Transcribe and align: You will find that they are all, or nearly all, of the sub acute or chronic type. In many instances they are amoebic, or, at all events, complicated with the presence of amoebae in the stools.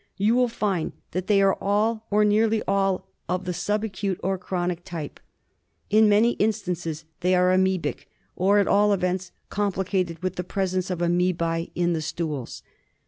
You 0.17 0.33
will 0.33 0.47
find 0.47 0.93
that 1.11 1.27
they 1.27 1.43
are 1.43 1.55
all, 1.61 2.07
or 2.09 2.25
nearly 2.25 2.63
all, 2.67 3.07
of 3.29 3.45
the 3.45 3.53
sub 3.53 3.83
acute 3.83 4.19
or 4.23 4.35
chronic 4.39 4.83
type. 4.83 5.19
In 5.91 6.09
many 6.09 6.31
instances 6.39 7.05
they 7.19 7.35
are 7.35 7.53
amoebic, 7.53 8.07
or, 8.35 8.57
at 8.57 8.67
all 8.67 8.93
events, 8.93 9.31
complicated 9.51 10.23
with 10.23 10.37
the 10.37 10.43
presence 10.43 10.89
of 10.89 11.03
amoebae 11.03 11.69
in 11.75 11.93
the 11.93 12.01
stools. 12.01 12.63